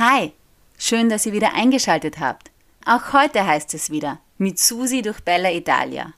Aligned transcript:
Hi, 0.00 0.32
schön, 0.78 1.08
dass 1.08 1.26
ihr 1.26 1.32
wieder 1.32 1.54
eingeschaltet 1.54 2.20
habt. 2.20 2.52
Auch 2.86 3.12
heute 3.12 3.44
heißt 3.44 3.74
es 3.74 3.90
wieder 3.90 4.20
mit 4.36 4.60
Susi 4.60 5.02
durch 5.02 5.24
Bella 5.24 5.50
Italia. 5.50 6.12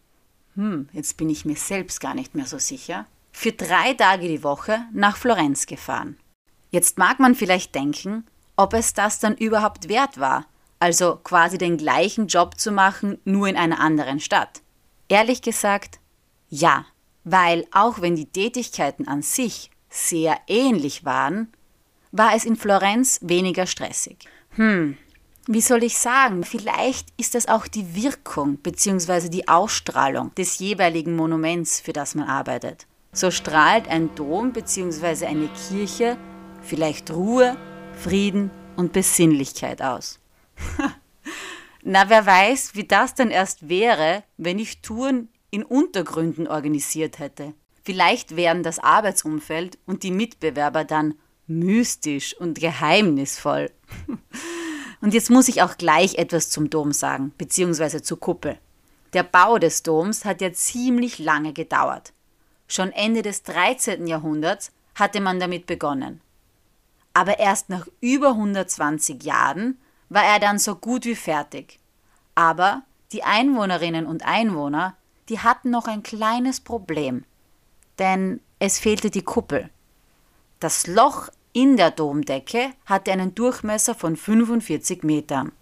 Hm, 0.55 0.91
jetzt 0.93 1.17
bin 1.17 1.31
ich 1.31 1.47
mir 1.47 1.57
selbst 1.57 1.99
gar 1.99 2.15
nicht 2.15 2.35
mehr 2.35 2.45
so 2.45 2.59
sicher. 2.59 3.07
Für 3.33 3.53
drei 3.53 3.95
Tage 3.95 4.29
die 4.29 4.45
Woche 4.45 4.81
nach 4.93 5.17
Florenz 5.17 5.65
gefahren. 5.65 6.19
Jetzt 6.71 6.99
mag 6.99 7.21
man 7.21 7.35
vielleicht 7.35 7.75
denken, 7.75 8.27
ob 8.57 8.75
es 8.75 8.93
das 8.93 9.19
dann 9.19 9.35
überhaupt 9.35 9.89
wert 9.89 10.21
war, 10.21 10.45
also 10.79 11.19
quasi 11.25 11.57
den 11.57 11.79
gleichen 11.79 12.27
Job 12.27 12.61
zu 12.61 12.71
machen, 12.71 13.19
nur 13.25 13.49
in 13.49 13.57
einer 13.57 13.81
anderen 13.81 14.21
Stadt. 14.21 14.61
Ehrlich 15.09 15.41
gesagt, 15.41 16.01
ja, 16.51 16.85
weil 17.25 17.67
auch 17.73 18.03
wenn 18.03 18.15
die 18.15 18.27
Tätigkeiten 18.31 19.09
an 19.09 19.23
sich 19.23 19.71
sehr 19.89 20.37
ähnlich 20.49 21.07
waren, 21.07 21.51
war 22.13 22.35
es 22.35 22.45
in 22.45 22.57
Florenz 22.57 23.21
weniger 23.23 23.65
stressig. 23.65 24.29
Hm, 24.57 24.99
wie 25.47 25.61
soll 25.61 25.83
ich 25.83 25.99
sagen, 25.99 26.45
vielleicht 26.45 27.09
ist 27.17 27.35
das 27.35 27.49
auch 27.49 27.67
die 27.67 27.95
Wirkung 27.95 28.57
bzw. 28.59 29.29
die 29.29 29.49
Ausstrahlung 29.49 30.35
des 30.35 30.59
jeweiligen 30.59 31.17
Monuments, 31.17 31.81
für 31.81 31.93
das 31.93 32.15
man 32.15 32.29
arbeitet. 32.29 32.87
So 33.13 33.31
strahlt 33.31 33.89
ein 33.89 34.15
Dom 34.15 34.53
bzw. 34.53 35.27
eine 35.27 35.49
Kirche 35.69 36.17
vielleicht 36.65 37.11
Ruhe, 37.11 37.57
Frieden 37.97 38.51
und 38.77 38.93
Besinnlichkeit 38.93 39.83
aus. 39.83 40.19
Na, 41.83 42.09
wer 42.09 42.27
weiß, 42.27 42.75
wie 42.75 42.85
das 42.85 43.15
dann 43.15 43.31
erst 43.31 43.69
wäre, 43.69 44.25
wenn 44.37 44.59
ich 44.59 44.81
Touren 44.81 45.29
in 45.51 45.63
Untergründen 45.63 46.49
organisiert 46.49 47.19
hätte. 47.19 47.55
Vielleicht 47.85 48.37
wären 48.37 48.63
das 48.63 48.79
Arbeitsumfeld 48.79 49.79
und 49.87 50.03
die 50.03 50.11
Mitbewerber 50.11 50.85
dann 50.85 51.15
mystisch 51.47 52.35
und 52.35 52.59
geheimnisvoll. 52.59 53.71
Und 55.05 55.13
jetzt 55.13 55.29
muss 55.29 55.49
ich 55.49 55.61
auch 55.61 55.77
gleich 55.77 56.15
etwas 56.15 56.49
zum 56.49 56.71
Dom 56.71 56.91
sagen, 56.93 57.35
beziehungsweise 57.37 58.01
zur 58.01 58.19
Kuppel. 58.19 58.57
Der 59.13 59.23
Bau 59.23 59.59
des 59.59 59.83
Doms 59.83 60.25
hat 60.25 60.41
ja 60.41 60.51
ziemlich 60.51 61.19
lange 61.19 61.53
gedauert. 61.53 62.15
Schon 62.69 62.91
Ende 62.91 63.21
des 63.21 63.43
13. 63.43 64.07
Jahrhunderts 64.07 64.73
hatte 64.95 65.21
man 65.21 65.39
damit 65.39 65.67
begonnen. 65.67 66.23
Aber 67.13 67.39
erst 67.39 67.69
nach 67.69 67.87
über 68.01 68.29
120 68.31 69.23
Jahren 69.25 69.77
war 70.09 70.25
er 70.25 70.41
dann 70.41 70.59
so 70.59 70.75
gut 70.75 71.05
wie 71.05 71.17
fertig. 71.17 71.81
Aber 72.35 72.81
die 73.13 73.25
Einwohnerinnen 73.25 74.07
und 74.07 74.25
Einwohner, 74.25 74.97
die 75.29 75.41
hatten 75.41 75.69
noch 75.69 75.87
ein 75.87 76.03
kleines 76.03 76.61
Problem. 76.61 77.25
Denn 77.99 78.41
es 78.59 78.79
fehlte 78.79 79.11
die 79.11 79.21
Kuppel. 79.21 79.69
Das 80.61 80.87
Loch 80.87 81.29
in 81.55 81.77
der 81.77 81.93
Domdecke 81.93 82.73
hatte 82.85 83.13
einen 83.13 83.35
Durchmesser 83.35 83.95
von 83.95 84.17
45 84.17 85.05
Metern. 85.05 85.53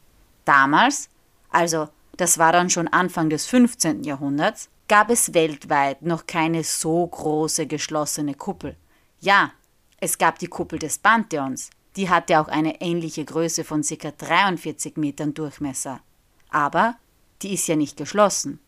Damals, 0.46 1.10
also 1.50 1.88
das 2.16 2.38
war 2.38 2.50
dann 2.50 2.70
schon 2.70 2.88
Anfang 2.88 3.28
des 3.28 3.46
15. 3.46 4.02
Jahrhunderts, 4.02 4.70
gab 4.88 5.10
es 5.10 5.34
weltweit 5.34 6.00
noch 6.00 6.26
keine 6.26 6.64
so 6.64 7.06
große 7.06 7.66
geschlossene 7.66 8.34
Kuppel. 8.34 8.74
Ja, 9.20 9.52
es 9.98 10.16
gab 10.16 10.38
die 10.38 10.46
Kuppel 10.48 10.78
des 10.78 10.98
Pantheons, 10.98 11.68
die 11.96 12.08
hatte 12.08 12.40
auch 12.40 12.48
eine 12.48 12.80
ähnliche 12.80 13.26
Größe 13.26 13.62
von 13.62 13.82
ca. 13.82 14.10
43 14.10 14.96
Metern 14.96 15.34
Durchmesser. 15.34 16.00
Aber 16.48 16.96
die 17.42 17.52
ist 17.52 17.68
ja 17.68 17.76
nicht 17.76 17.98
geschlossen. 17.98 18.60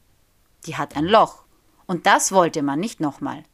Die 0.66 0.76
hat 0.76 0.94
ein 0.94 1.06
Loch. 1.06 1.44
Und 1.86 2.06
das 2.06 2.32
wollte 2.32 2.62
man 2.62 2.80
nicht 2.80 3.00
nochmal. 3.00 3.44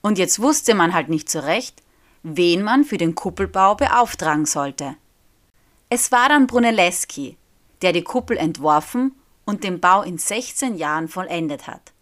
Und 0.00 0.18
jetzt 0.18 0.40
wusste 0.40 0.74
man 0.74 0.94
halt 0.94 1.10
nicht 1.10 1.28
so 1.28 1.40
recht, 1.40 1.82
wen 2.28 2.64
man 2.64 2.82
für 2.82 2.98
den 2.98 3.14
Kuppelbau 3.14 3.76
beauftragen 3.76 4.46
sollte. 4.46 4.96
Es 5.88 6.10
war 6.10 6.28
dann 6.28 6.48
Brunelleschi, 6.48 7.36
der 7.82 7.92
die 7.92 8.02
Kuppel 8.02 8.36
entworfen 8.36 9.12
und 9.44 9.62
den 9.62 9.78
Bau 9.78 10.02
in 10.02 10.18
16 10.18 10.76
Jahren 10.76 11.06
vollendet 11.06 11.68
hat. 11.68 11.92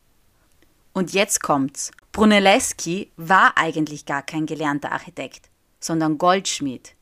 Und 0.95 1.13
jetzt 1.13 1.43
kommt's. 1.43 1.91
Brunelleschi 2.13 3.11
war 3.19 3.59
eigentlich 3.59 4.07
gar 4.07 4.23
kein 4.23 4.47
gelernter 4.47 4.93
Architekt, 4.93 5.51
sondern 5.79 6.17
Goldschmied. 6.17 6.95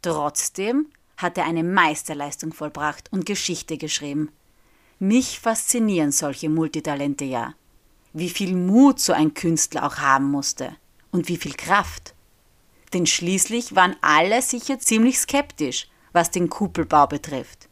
Trotzdem 0.00 0.86
hat 1.18 1.36
er 1.36 1.44
eine 1.44 1.64
Meisterleistung 1.64 2.54
vollbracht 2.54 3.12
und 3.12 3.26
Geschichte 3.26 3.76
geschrieben. 3.76 4.30
Mich 4.98 5.38
faszinieren 5.38 6.12
solche 6.12 6.48
Multitalente 6.48 7.26
ja. 7.26 7.52
Wie 8.14 8.30
viel 8.30 8.56
Mut 8.56 9.00
so 9.00 9.12
ein 9.12 9.34
Künstler 9.34 9.84
auch 9.84 9.98
haben 9.98 10.30
musste 10.30 10.76
und 11.10 11.28
wie 11.28 11.36
viel 11.36 11.52
Kraft. 11.52 12.14
Denn 12.92 13.06
schließlich 13.06 13.74
waren 13.76 13.96
alle 14.00 14.42
sicher 14.42 14.78
ziemlich 14.78 15.18
skeptisch, 15.18 15.88
was 16.12 16.30
den 16.30 16.50
Kuppelbau 16.50 17.06
betrifft. 17.06 17.68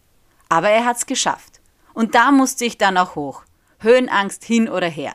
Aber 0.49 0.71
er 0.71 0.85
hat's 0.85 1.07
geschafft. 1.07 1.61
Und 1.95 2.15
da 2.15 2.31
musste 2.31 2.65
ich 2.65 2.79
dann 2.79 2.97
auch 2.97 3.17
hoch. 3.17 3.43
Höhenangst 3.81 4.45
hin 4.45 4.69
oder 4.69 4.89
her. 4.89 5.15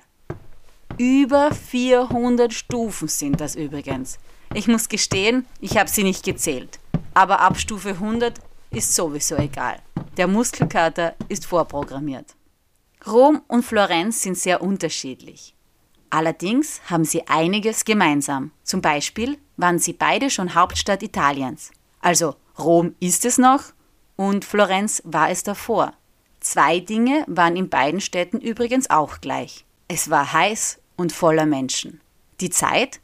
Über 0.97 1.53
400 1.53 2.53
Stufen 2.53 3.07
sind 3.07 3.39
das 3.41 3.55
übrigens. 3.55 4.19
Ich 4.53 4.67
muss 4.67 4.89
gestehen, 4.89 5.47
ich 5.59 5.77
habe 5.77 5.89
sie 5.89 6.03
nicht 6.03 6.23
gezählt. 6.23 6.79
Aber 7.13 7.39
ab 7.39 7.57
Stufe 7.57 7.89
100 7.89 8.39
ist 8.69 8.93
sowieso 8.93 9.35
egal. 9.37 9.79
Der 10.17 10.27
Muskelkater 10.27 11.15
ist 11.29 11.45
vorprogrammiert. 11.45 12.35
Rom 13.07 13.41
und 13.47 13.63
Florenz 13.63 14.21
sind 14.21 14.37
sehr 14.37 14.61
unterschiedlich. 14.61 15.55
Allerdings 16.13 16.79
haben 16.91 17.05
sie 17.05 17.27
einiges 17.27 17.85
gemeinsam. 17.85 18.51
Zum 18.63 18.81
Beispiel 18.83 19.39
waren 19.57 19.79
sie 19.79 19.93
beide 19.93 20.29
schon 20.29 20.53
Hauptstadt 20.53 21.01
Italiens. 21.01 21.71
Also 22.01 22.35
Rom 22.59 22.93
ist 22.99 23.25
es 23.25 23.39
noch 23.39 23.63
und 24.15 24.45
Florenz 24.45 25.01
war 25.05 25.31
es 25.31 25.41
davor. 25.41 25.93
Zwei 26.39 26.79
Dinge 26.79 27.23
waren 27.25 27.55
in 27.55 27.67
beiden 27.67 27.99
Städten 27.99 28.39
übrigens 28.39 28.91
auch 28.91 29.21
gleich. 29.21 29.65
Es 29.87 30.11
war 30.11 30.31
heiß 30.31 30.77
und 30.97 31.11
voller 31.11 31.47
Menschen. 31.47 31.99
Die 32.41 32.51
Zeit, 32.51 32.99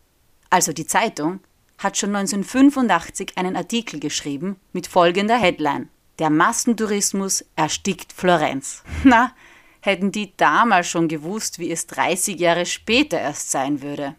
also 0.52 0.72
die 0.72 0.86
Zeitung, 0.86 1.40
hat 1.80 1.98
schon 1.98 2.16
1985 2.16 3.40
einen 3.40 3.56
Artikel 3.56 4.00
geschrieben 4.00 4.58
mit 4.72 4.86
folgender 4.86 5.40
Headline. 5.40 5.90
Der 6.20 6.30
Massentourismus 6.30 7.44
erstickt 7.56 8.14
Florenz. 8.14 8.84
Na, 9.04 9.32
hätten 9.82 10.12
die 10.12 10.36
damals 10.36 10.88
schon 10.88 11.08
gewusst, 11.08 11.60
wie 11.60 11.72
es 11.72 11.88
30 11.88 12.40
Jahre 12.40 12.66
später 12.66 13.20
erst 13.20 13.52
sein 13.52 13.82
würde. 13.82 14.16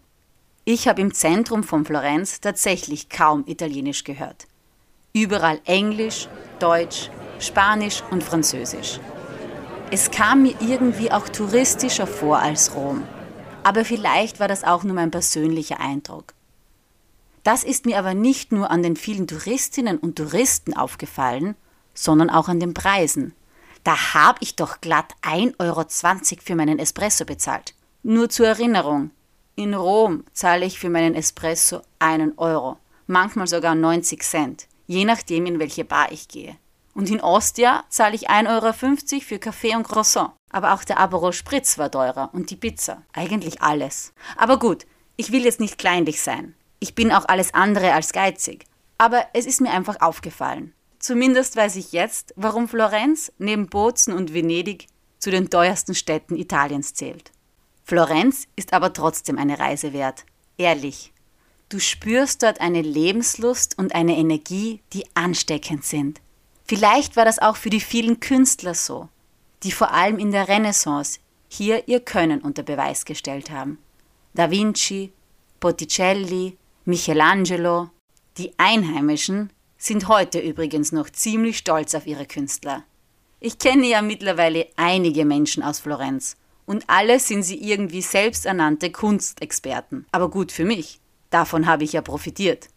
Ich 0.65 0.89
habe 0.89 1.01
im 1.01 1.15
Zentrum 1.15 1.63
von 1.63 1.85
Florenz 1.85 2.41
tatsächlich 2.41 3.09
kaum 3.09 3.45
Italienisch 3.47 4.05
gehört. 4.05 4.47
Überall 5.13 5.61
Englisch, 5.65 6.29
Deutsch, 6.59 7.11
Spanisch 7.41 8.03
und 8.11 8.23
Französisch. 8.23 9.01
Es 9.91 10.11
kam 10.11 10.43
mir 10.43 10.55
irgendwie 10.61 11.11
auch 11.11 11.29
touristischer 11.29 12.07
vor 12.07 12.39
als 12.39 12.75
Rom. 12.75 13.03
Aber 13.65 13.85
vielleicht 13.85 14.39
war 14.39 14.49
das 14.49 14.63
auch 14.63 14.85
nur 14.85 14.95
mein 14.95 15.11
persönlicher 15.11 15.81
Eindruck. 15.81 16.35
Das 17.43 17.65
ist 17.65 17.87
mir 17.87 17.99
aber 17.99 18.15
nicht 18.15 18.53
nur 18.53 18.71
an 18.71 18.83
den 18.83 18.97
vielen 18.97 19.27
Touristinnen 19.27 19.99
und 19.99 20.17
Touristen 20.17 20.77
aufgefallen, 20.77 21.57
sondern 21.95 22.31
auch 22.31 22.49
an 22.49 22.61
den 22.61 22.75
Preisen. 22.75 23.35
Da 23.85 24.15
habe 24.15 24.39
ich 24.41 24.57
doch 24.57 24.81
glatt 24.81 25.15
1,20 25.23 25.59
Euro 25.59 25.85
für 26.43 26.55
meinen 26.55 26.79
Espresso 26.79 27.25
bezahlt. 27.25 27.75
Nur 28.03 28.29
zur 28.29 28.49
Erinnerung, 28.49 29.11
in 29.57 29.75
Rom 29.75 30.25
zahle 30.33 30.67
ich 30.67 30.79
für 30.79 30.91
meinen 30.91 31.15
Espresso 31.15 31.83
einen 31.99 32.39
Euro, 32.39 32.79
manchmal 33.07 33.47
sogar 33.47 33.75
90 33.75 34.23
Cent, 34.23 34.67
je 34.87 35.05
nachdem 35.05 35.47
in 35.47 35.59
welche 35.59 35.85
Bar 35.85 36.13
ich 36.13 36.29
gehe. 36.29 36.57
Und 36.95 37.09
in 37.09 37.21
Ostia 37.21 37.85
zahle 37.89 38.15
ich 38.15 38.31
1,50 38.31 38.49
Euro 38.49 39.21
für 39.21 39.39
Kaffee 39.39 39.77
und 39.77 39.87
Croissant. 39.87 40.33
Aber 40.51 40.75
auch 40.75 40.85
der 40.85 40.99
Aperol 40.99 41.33
Spritz 41.33 41.79
war 41.79 41.91
teurer 41.91 42.31
und 42.33 42.51
die 42.51 42.57
Pizza. 42.57 43.03
Eigentlich 43.13 43.63
alles. 43.63 44.13
Aber 44.37 44.59
gut, 44.59 44.87
ich 45.17 45.31
will 45.31 45.45
jetzt 45.45 45.61
nicht 45.61 45.79
kleinlich 45.79 46.21
sein. 46.21 46.55
Ich 46.81 46.95
bin 46.95 47.13
auch 47.13 47.27
alles 47.29 47.55
andere 47.55 47.93
als 47.93 48.13
geizig. 48.13 48.65
Aber 48.99 49.27
es 49.33 49.47
ist 49.47 49.61
mir 49.61 49.71
einfach 49.71 50.01
aufgefallen. 50.01 50.75
Zumindest 51.01 51.57
weiß 51.57 51.77
ich 51.77 51.93
jetzt, 51.93 52.35
warum 52.37 52.69
Florenz 52.69 53.33
neben 53.39 53.69
Bozen 53.69 54.13
und 54.13 54.35
Venedig 54.35 54.87
zu 55.19 55.31
den 55.31 55.49
teuersten 55.49 55.95
Städten 55.95 56.37
Italiens 56.37 56.93
zählt. 56.93 57.33
Florenz 57.85 58.47
ist 58.55 58.75
aber 58.75 58.93
trotzdem 58.93 59.39
eine 59.39 59.59
Reise 59.59 59.95
wert. 59.95 60.25
Ehrlich. 60.59 61.13
Du 61.71 61.79
spürst 61.81 62.43
dort 62.43 62.61
eine 62.61 62.83
Lebenslust 62.83 63.79
und 63.79 63.95
eine 63.95 64.17
Energie, 64.17 64.83
die 64.93 65.05
ansteckend 65.15 65.85
sind. 65.85 66.21
Vielleicht 66.67 67.17
war 67.17 67.25
das 67.25 67.39
auch 67.39 67.57
für 67.57 67.71
die 67.71 67.81
vielen 67.81 68.21
Künstler 68.21 68.75
so, 68.75 69.09
die 69.63 69.73
vor 69.73 69.93
allem 69.93 70.19
in 70.19 70.33
der 70.33 70.49
Renaissance 70.49 71.19
hier 71.49 71.89
ihr 71.89 72.01
Können 72.01 72.43
unter 72.43 72.63
Beweis 72.63 73.05
gestellt 73.07 73.51
haben. 73.51 73.79
Da 74.35 74.51
Vinci, 74.51 75.13
Botticelli, 75.61 76.59
Michelangelo, 76.85 77.91
die 78.37 78.53
Einheimischen 78.59 79.51
sind 79.81 80.09
heute 80.09 80.39
übrigens 80.39 80.93
noch 80.93 81.09
ziemlich 81.09 81.57
stolz 81.59 81.95
auf 81.95 82.07
ihre 82.07 82.27
Künstler. 82.27 82.85
Ich 83.41 83.59
kenne 83.59 83.87
ja 83.87 84.03
mittlerweile 84.03 84.67
einige 84.77 85.25
Menschen 85.25 85.63
aus 85.63 85.81
Florenz 85.81 86.37
und 86.67 86.85
alle 86.87 87.19
sind 87.19 87.43
sie 87.43 87.57
irgendwie 87.57 88.03
selbsternannte 88.03 88.93
Kunstexperten. 88.93 90.07
Aber 90.13 90.29
gut 90.29 90.53
für 90.53 90.67
mich, 90.67 91.01
davon 91.31 91.67
habe 91.67 91.85
ich 91.85 91.95
ja 91.95 92.03
profitiert. 92.03 92.69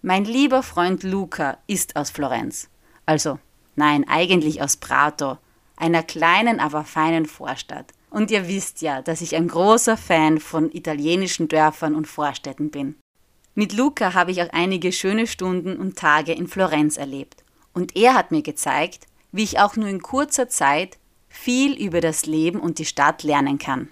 Mein 0.00 0.24
lieber 0.24 0.62
Freund 0.62 1.02
Luca 1.02 1.58
ist 1.66 1.94
aus 1.94 2.08
Florenz. 2.08 2.70
Also, 3.04 3.38
nein, 3.76 4.08
eigentlich 4.08 4.62
aus 4.62 4.78
Prato, 4.78 5.36
einer 5.76 6.02
kleinen, 6.02 6.58
aber 6.58 6.84
feinen 6.84 7.26
Vorstadt. 7.26 7.92
Und 8.08 8.30
ihr 8.30 8.48
wisst 8.48 8.80
ja, 8.80 9.02
dass 9.02 9.20
ich 9.20 9.36
ein 9.36 9.48
großer 9.48 9.98
Fan 9.98 10.40
von 10.40 10.72
italienischen 10.72 11.48
Dörfern 11.48 11.94
und 11.94 12.06
Vorstädten 12.08 12.70
bin. 12.70 12.96
Mit 13.60 13.74
Luca 13.74 14.14
habe 14.14 14.30
ich 14.30 14.40
auch 14.40 14.48
einige 14.54 14.90
schöne 14.90 15.26
Stunden 15.26 15.76
und 15.76 15.98
Tage 15.98 16.32
in 16.32 16.46
Florenz 16.48 16.96
erlebt. 16.96 17.44
Und 17.74 17.94
er 17.94 18.14
hat 18.14 18.30
mir 18.30 18.40
gezeigt, 18.40 19.06
wie 19.32 19.42
ich 19.42 19.58
auch 19.58 19.76
nur 19.76 19.86
in 19.86 20.00
kurzer 20.00 20.48
Zeit 20.48 20.96
viel 21.28 21.74
über 21.74 22.00
das 22.00 22.24
Leben 22.24 22.58
und 22.58 22.78
die 22.78 22.86
Stadt 22.86 23.22
lernen 23.22 23.58
kann. 23.58 23.90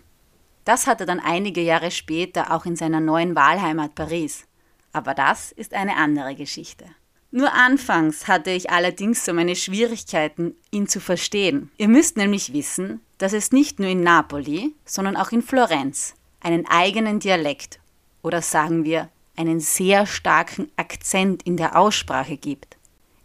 Das 0.65 0.87
hat 0.87 1.01
er 1.01 1.07
dann 1.07 1.21
einige 1.21 1.61
Jahre 1.61 1.91
später 1.91 2.51
auch 2.55 2.65
in 2.65 2.77
seiner 2.77 3.01
neuen 3.01 3.37
Wahlheimat 3.37 3.95
Paris. 3.95 4.47
Aber 4.95 5.13
das 5.13 5.53
ist 5.53 5.75
eine 5.75 5.97
andere 5.97 6.35
Geschichte. 6.35 6.87
Nur 7.31 7.53
anfangs 7.53 8.27
hatte 8.27 8.53
ich 8.53 8.71
allerdings 8.71 9.27
so 9.27 9.35
meine 9.35 9.55
Schwierigkeiten, 9.55 10.55
ihn 10.71 10.89
zu 10.89 10.99
verstehen. 10.99 11.71
Ihr 11.77 11.89
müsst 11.89 12.17
nämlich 12.17 12.55
wissen, 12.55 13.03
dass 13.19 13.35
es 13.35 13.53
nicht 13.53 13.81
nur 13.81 13.91
in 13.91 14.01
Napoli, 14.01 14.75
sondern 14.87 15.19
auch 15.19 15.31
in 15.31 15.43
Florenz 15.43 16.15
einen 16.41 16.67
eigenen 16.67 17.21
Dialekt 17.21 17.81
oder 18.23 18.41
sagen 18.41 18.85
wir 18.85 19.11
einen 19.39 19.61
sehr 19.61 20.05
starken 20.07 20.71
Akzent 20.77 21.45
in 21.45 21.57
der 21.57 21.79
Aussprache 21.79 22.37
gibt. 22.37 22.77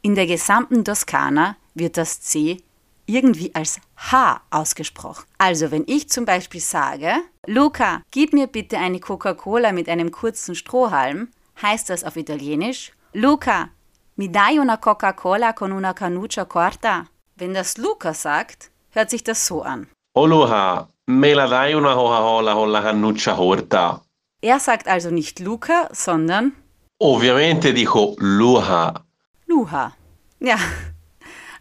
In 0.02 0.16
der 0.16 0.28
gesamten 0.28 0.86
Toskana 0.86 1.56
wird 1.74 1.98
das 1.98 2.22
C 2.22 2.62
irgendwie 3.06 3.54
als 3.54 3.80
H 3.98 4.42
ausgesprochen. 4.50 5.26
Also 5.38 5.72
wenn 5.72 5.84
ich 5.88 6.10
zum 6.10 6.26
Beispiel 6.26 6.62
sage, 6.62 7.16
Luca, 7.48 8.02
gib 8.12 8.34
mir 8.34 8.48
bitte 8.48 8.78
eine 8.78 9.00
Coca-Cola 9.00 9.72
mit 9.72 9.90
einem 9.90 10.12
kurzen 10.12 10.56
Strohhalm, 10.56 11.30
heißt 11.62 11.90
das 11.90 12.04
auf 12.04 12.16
Italienisch, 12.16 12.94
Luca, 13.14 13.70
mi 14.16 14.32
dai 14.32 14.60
una 14.60 14.78
Coca-Cola 14.78 15.54
con 15.54 15.72
una 15.72 15.94
canuccia 15.94 16.46
corta? 16.46 17.08
Wenn 17.36 17.54
das 17.54 17.78
Luca 17.78 18.14
sagt, 18.14 18.72
hört 18.92 19.10
sich 19.10 19.24
das 19.24 19.46
so 19.46 19.64
an. 19.64 19.88
Oh 20.16 20.28
Luca, 20.28 20.88
me 21.08 21.34
la 21.34 21.48
dai 21.48 21.74
una 21.74 21.94
Coca-Cola 21.96 22.54
con 22.54 22.72
la 22.72 22.82
canuccia 22.82 23.36
corta? 23.36 24.02
Er 24.44 24.60
sagt 24.60 24.90
also 24.90 25.10
nicht 25.10 25.40
Luca, 25.40 25.88
sondern 25.94 26.52
Ovviamente 27.00 27.74
dico 27.74 28.18
Luha. 28.20 29.06
Luha. 29.48 29.94
Ja, 30.42 30.58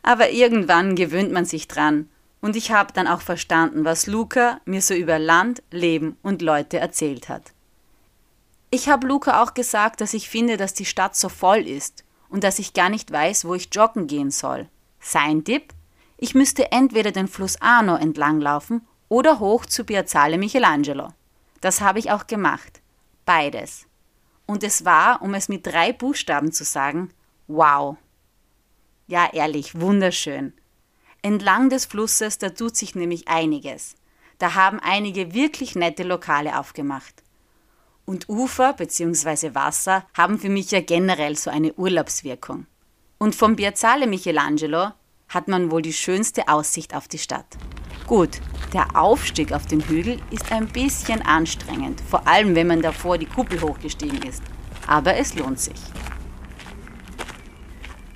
aber 0.03 0.31
irgendwann 0.31 0.97
gewöhnt 0.97 1.31
man 1.31 1.45
sich 1.45 1.69
dran. 1.69 2.11
Und 2.41 2.57
ich 2.57 2.73
habe 2.73 2.93
dann 2.93 3.07
auch 3.07 3.21
verstanden, 3.21 3.85
was 3.85 4.09
Luca 4.09 4.61
mir 4.65 4.83
so 4.83 4.95
über 4.95 5.21
Land, 5.21 5.63
Leben 5.71 6.17
und 6.23 6.43
Leute 6.43 6.81
erzählt 6.81 7.29
hat. 7.29 7.53
Ich 8.71 8.89
habe 8.89 9.07
Luca 9.07 9.45
auch 9.45 9.55
gesagt, 9.55 10.01
dass 10.01 10.13
ich 10.13 10.29
finde, 10.29 10.57
dass 10.57 10.75
die 10.75 10.85
Stadt 10.85 11.15
so 11.15 11.29
voll 11.29 11.69
ist 11.69 12.03
und 12.31 12.43
dass 12.43 12.59
ich 12.59 12.75
gar 12.75 12.89
nicht 12.89 13.13
weiß, 13.13 13.45
wo 13.45 13.55
ich 13.55 13.69
joggen 13.73 14.09
gehen 14.09 14.33
soll. 14.33 14.67
Sein 14.99 15.45
Tipp? 15.45 15.73
Ich 16.17 16.35
müsste 16.35 16.73
entweder 16.73 17.13
den 17.13 17.29
Fluss 17.29 17.61
Arno 17.61 17.95
entlanglaufen 17.95 18.85
oder 19.09 19.39
hoch 19.39 19.67
zu 19.67 19.85
Piazzale 19.85 20.37
Michelangelo. 20.37 21.11
Das 21.63 21.81
habe 21.81 21.99
ich 21.99 22.11
auch 22.11 22.27
gemacht. 22.27 22.83
Beides. 23.25 23.87
Und 24.45 24.63
es 24.65 24.85
war, 24.85 25.23
um 25.23 25.33
es 25.33 25.49
mit 25.49 25.67
drei 25.67 25.93
Buchstaben 25.95 26.53
zu 26.53 26.65
sagen, 26.65 27.11
wow. 27.47 27.97
Ja, 29.07 29.31
ehrlich, 29.33 29.81
wunderschön. 29.81 30.53
Entlang 31.23 31.71
des 31.71 31.87
Flusses, 31.87 32.39
da 32.39 32.51
tut 32.51 32.77
sich 32.77 32.95
nämlich 32.95 33.29
einiges. 33.29 33.95
Da 34.39 34.55
haben 34.55 34.81
einige 34.81 35.35
wirklich 35.35 35.77
nette 35.77 36.03
Lokale 36.03 36.59
aufgemacht. 36.59 37.23
Und 38.05 38.29
Ufer 38.29 38.73
bzw. 38.73 39.55
Wasser 39.55 40.05
haben 40.15 40.41
für 40.41 40.49
mich 40.49 40.73
ja 40.73 40.81
generell 40.81 41.37
so 41.37 41.49
eine 41.49 41.73
Urlaubswirkung. 41.75 42.67
Und 43.19 43.37
vom 43.37 43.55
Piazzale 43.55 44.09
Michelangelo 44.09 44.91
hat 45.33 45.49
man 45.49 45.71
wohl 45.71 45.83
die 45.83 45.93
schönste 45.93 46.49
Aussicht 46.49 46.95
auf 46.95 47.09
die 47.09 47.19
Stadt. 47.19 47.47
Gut, 48.07 48.41
der 48.73 48.97
Aufstieg 48.97 49.53
auf 49.53 49.67
den 49.67 49.81
Hügel 49.81 50.21
ist 50.31 50.53
ein 50.53 50.69
bisschen 50.69 51.23
anstrengend, 51.23 52.01
vor 52.09 52.27
allem 52.27 52.55
wenn 52.55 52.67
man 52.67 52.83
davor 52.83 53.19
die 53.19 53.27
Kuppel 53.27 53.61
hochgestiegen 53.61 54.23
ist. 54.23 54.43
Aber 54.87 55.17
es 55.17 55.35
lohnt 55.35 55.61
sich. 55.61 55.81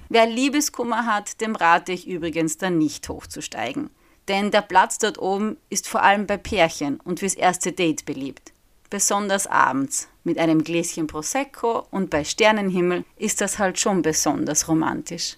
Wer 0.08 0.26
Liebeskummer 0.26 1.06
hat, 1.06 1.40
dem 1.40 1.56
rate 1.56 1.92
ich 1.92 2.06
übrigens 2.06 2.58
dann 2.58 2.78
nicht 2.78 3.08
hochzusteigen. 3.08 3.90
Denn 4.28 4.50
der 4.50 4.62
Platz 4.62 4.98
dort 4.98 5.18
oben 5.18 5.56
ist 5.70 5.88
vor 5.88 6.02
allem 6.02 6.26
bei 6.26 6.36
Pärchen 6.36 7.00
und 7.00 7.20
fürs 7.20 7.34
erste 7.34 7.72
Date 7.72 8.04
beliebt. 8.04 8.52
Besonders 8.90 9.46
abends. 9.46 10.08
Mit 10.24 10.38
einem 10.38 10.64
Gläschen 10.64 11.06
Prosecco 11.06 11.86
und 11.90 12.10
bei 12.10 12.24
Sternenhimmel 12.24 13.04
ist 13.16 13.40
das 13.40 13.58
halt 13.58 13.78
schon 13.78 14.02
besonders 14.02 14.68
romantisch. 14.68 15.36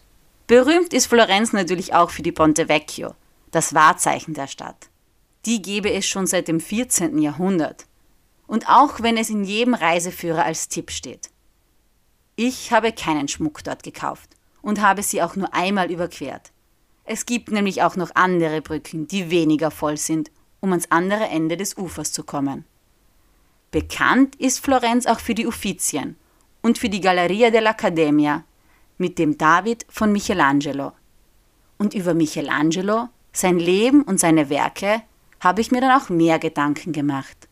Berühmt 0.48 0.94
ist 0.94 1.08
Florenz 1.08 1.52
natürlich 1.52 1.92
auch 1.92 2.08
für 2.08 2.22
die 2.22 2.32
Ponte 2.32 2.70
Vecchio, 2.70 3.14
das 3.50 3.74
Wahrzeichen 3.74 4.32
der 4.32 4.46
Stadt. 4.46 4.88
Die 5.44 5.60
gebe 5.60 5.92
es 5.92 6.06
schon 6.06 6.26
seit 6.26 6.48
dem 6.48 6.58
14. 6.58 7.18
Jahrhundert. 7.18 7.84
Und 8.46 8.66
auch 8.66 9.02
wenn 9.02 9.18
es 9.18 9.28
in 9.28 9.44
jedem 9.44 9.74
Reiseführer 9.74 10.46
als 10.46 10.68
Tipp 10.68 10.90
steht. 10.90 11.28
Ich 12.34 12.72
habe 12.72 12.92
keinen 12.92 13.28
Schmuck 13.28 13.62
dort 13.62 13.82
gekauft 13.82 14.30
und 14.62 14.80
habe 14.80 15.02
sie 15.02 15.20
auch 15.20 15.36
nur 15.36 15.52
einmal 15.52 15.90
überquert. 15.90 16.50
Es 17.04 17.26
gibt 17.26 17.50
nämlich 17.50 17.82
auch 17.82 17.96
noch 17.96 18.12
andere 18.14 18.62
Brücken, 18.62 19.06
die 19.06 19.30
weniger 19.30 19.70
voll 19.70 19.98
sind, 19.98 20.30
um 20.60 20.70
ans 20.70 20.90
andere 20.90 21.26
Ende 21.26 21.58
des 21.58 21.76
Ufers 21.76 22.10
zu 22.10 22.24
kommen. 22.24 22.64
Bekannt 23.70 24.34
ist 24.36 24.64
Florenz 24.64 25.04
auch 25.04 25.20
für 25.20 25.34
die 25.34 25.46
Uffizien 25.46 26.16
und 26.62 26.78
für 26.78 26.88
die 26.88 27.02
Galleria 27.02 27.48
dell'Accademia 27.48 28.44
mit 28.98 29.18
dem 29.18 29.38
David 29.38 29.86
von 29.88 30.12
Michelangelo. 30.12 30.92
Und 31.78 31.94
über 31.94 32.14
Michelangelo 32.14 33.08
sein 33.32 33.58
Leben 33.58 34.02
und 34.02 34.18
seine 34.20 34.50
Werke, 34.50 35.02
habe 35.40 35.60
ich 35.60 35.70
mir 35.70 35.80
dann 35.80 36.00
auch 36.00 36.08
mehr 36.08 36.38
Gedanken 36.38 36.92
gemacht. 36.92 37.48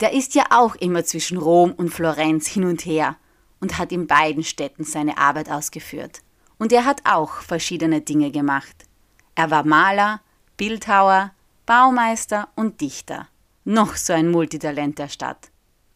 Der 0.00 0.12
ist 0.12 0.34
ja 0.34 0.44
auch 0.50 0.74
immer 0.74 1.04
zwischen 1.04 1.38
Rom 1.38 1.72
und 1.72 1.90
Florenz 1.90 2.48
hin 2.48 2.64
und 2.64 2.84
her 2.84 3.16
und 3.60 3.78
hat 3.78 3.92
in 3.92 4.06
beiden 4.06 4.42
Städten 4.42 4.84
seine 4.84 5.16
Arbeit 5.16 5.50
ausgeführt. 5.50 6.20
Und 6.58 6.72
er 6.72 6.84
hat 6.84 7.02
auch 7.04 7.40
verschiedene 7.40 8.00
Dinge 8.00 8.30
gemacht. 8.30 8.86
Er 9.34 9.50
war 9.50 9.64
Maler, 9.64 10.20
Bildhauer, 10.56 11.32
Baumeister 11.64 12.48
und 12.56 12.80
Dichter. 12.80 13.28
Noch 13.64 13.96
so 13.96 14.12
ein 14.12 14.30
Multitalent 14.30 14.98
der 14.98 15.08
Stadt. 15.08 15.50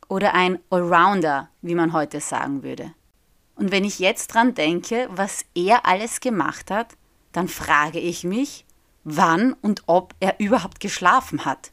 Oder 0.08 0.34
ein 0.34 0.58
Allrounder, 0.70 1.48
wie 1.62 1.74
man 1.74 1.92
heute 1.92 2.20
sagen 2.20 2.62
würde. 2.62 2.92
Und 3.60 3.72
wenn 3.72 3.84
ich 3.84 3.98
jetzt 3.98 4.28
dran 4.28 4.54
denke, 4.54 5.06
was 5.10 5.44
er 5.54 5.84
alles 5.84 6.20
gemacht 6.20 6.70
hat, 6.70 6.96
dann 7.32 7.46
frage 7.46 8.00
ich 8.00 8.24
mich, 8.24 8.64
wann 9.04 9.52
und 9.52 9.82
ob 9.84 10.14
er 10.18 10.40
überhaupt 10.40 10.80
geschlafen 10.80 11.44
hat. 11.44 11.70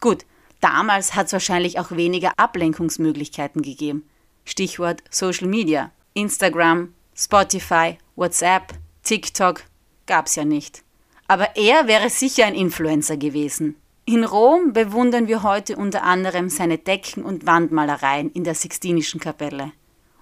Gut, 0.00 0.26
damals 0.60 1.14
hat 1.14 1.26
es 1.26 1.32
wahrscheinlich 1.32 1.78
auch 1.78 1.92
weniger 1.92 2.32
Ablenkungsmöglichkeiten 2.38 3.62
gegeben. 3.62 4.02
Stichwort 4.44 5.04
Social 5.10 5.46
Media, 5.46 5.92
Instagram, 6.12 6.92
Spotify, 7.14 7.98
WhatsApp, 8.16 8.74
TikTok 9.04 9.62
gab's 10.06 10.34
ja 10.34 10.44
nicht. 10.44 10.82
Aber 11.28 11.54
er 11.54 11.86
wäre 11.86 12.10
sicher 12.10 12.46
ein 12.46 12.56
Influencer 12.56 13.16
gewesen. 13.16 13.76
In 14.06 14.24
Rom 14.24 14.72
bewundern 14.72 15.28
wir 15.28 15.44
heute 15.44 15.76
unter 15.76 16.02
anderem 16.02 16.48
seine 16.48 16.78
Decken- 16.78 17.22
und 17.22 17.46
Wandmalereien 17.46 18.32
in 18.32 18.42
der 18.42 18.56
Sixtinischen 18.56 19.20
Kapelle. 19.20 19.70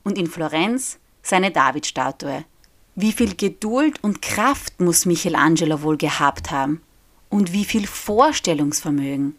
Und 0.02 0.18
in 0.18 0.26
Florenz 0.26 0.98
seine 1.26 1.50
Davidstatue. 1.50 2.44
Wie 2.94 3.12
viel 3.12 3.34
Geduld 3.34 4.02
und 4.02 4.22
Kraft 4.22 4.80
muss 4.80 5.06
Michelangelo 5.06 5.82
wohl 5.82 5.96
gehabt 5.96 6.50
haben? 6.50 6.80
Und 7.28 7.52
wie 7.52 7.64
viel 7.64 7.86
Vorstellungsvermögen? 7.86 9.36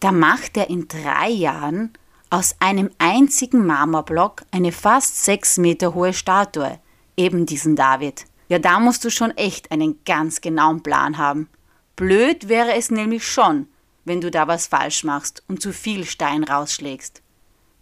Da 0.00 0.12
macht 0.12 0.56
er 0.56 0.70
in 0.70 0.86
drei 0.86 1.28
Jahren 1.30 1.92
aus 2.30 2.54
einem 2.60 2.90
einzigen 2.98 3.66
Marmorblock 3.66 4.42
eine 4.50 4.70
fast 4.70 5.24
sechs 5.24 5.56
Meter 5.56 5.94
hohe 5.94 6.12
Statue, 6.12 6.78
eben 7.16 7.46
diesen 7.46 7.74
David. 7.74 8.26
Ja, 8.48 8.58
da 8.58 8.78
musst 8.78 9.04
du 9.04 9.10
schon 9.10 9.30
echt 9.32 9.72
einen 9.72 9.98
ganz 10.04 10.40
genauen 10.40 10.82
Plan 10.82 11.18
haben. 11.18 11.48
Blöd 11.96 12.48
wäre 12.48 12.74
es 12.74 12.90
nämlich 12.90 13.26
schon, 13.26 13.66
wenn 14.04 14.20
du 14.20 14.30
da 14.30 14.46
was 14.46 14.68
falsch 14.68 15.04
machst 15.04 15.42
und 15.48 15.60
zu 15.60 15.72
viel 15.72 16.04
Stein 16.04 16.44
rausschlägst. 16.44 17.22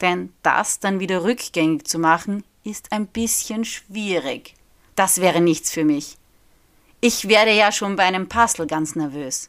Denn 0.00 0.32
das 0.42 0.80
dann 0.80 1.00
wieder 1.00 1.24
rückgängig 1.24 1.86
zu 1.86 1.98
machen, 1.98 2.44
ist 2.66 2.92
ein 2.92 3.06
bisschen 3.06 3.64
schwierig. 3.64 4.54
Das 4.94 5.20
wäre 5.20 5.40
nichts 5.40 5.70
für 5.70 5.84
mich. 5.84 6.16
Ich 7.00 7.28
werde 7.28 7.52
ja 7.52 7.72
schon 7.72 7.96
bei 7.96 8.04
einem 8.04 8.28
Puzzle 8.28 8.66
ganz 8.66 8.96
nervös. 8.96 9.48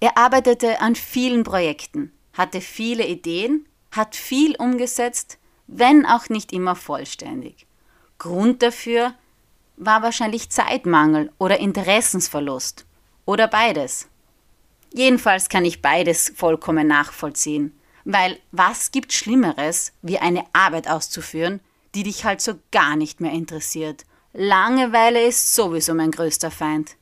Er 0.00 0.18
arbeitete 0.18 0.80
an 0.80 0.94
vielen 0.94 1.44
Projekten, 1.44 2.12
hatte 2.32 2.60
viele 2.60 3.06
Ideen, 3.06 3.66
hat 3.92 4.16
viel 4.16 4.56
umgesetzt, 4.56 5.38
wenn 5.66 6.04
auch 6.04 6.28
nicht 6.28 6.52
immer 6.52 6.74
vollständig. 6.74 7.66
Grund 8.18 8.62
dafür 8.62 9.14
war 9.76 10.02
wahrscheinlich 10.02 10.50
Zeitmangel 10.50 11.32
oder 11.38 11.58
Interessensverlust 11.60 12.86
oder 13.24 13.48
beides. 13.48 14.08
Jedenfalls 14.92 15.48
kann 15.48 15.64
ich 15.64 15.82
beides 15.82 16.32
vollkommen 16.34 16.86
nachvollziehen, 16.86 17.78
weil 18.04 18.38
was 18.52 18.90
gibt 18.92 19.12
Schlimmeres, 19.12 19.92
wie 20.00 20.18
eine 20.18 20.44
Arbeit 20.52 20.88
auszuführen, 20.88 21.60
die 21.96 22.02
dich 22.02 22.26
halt 22.26 22.42
so 22.42 22.52
gar 22.72 22.94
nicht 22.94 23.22
mehr 23.22 23.32
interessiert. 23.32 24.04
Langeweile 24.34 25.26
ist 25.26 25.54
sowieso 25.54 25.94
mein 25.94 26.10
größter 26.10 26.50
Feind. 26.50 26.96